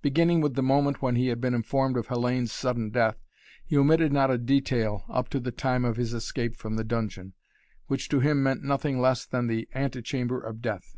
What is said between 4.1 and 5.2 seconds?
not a detail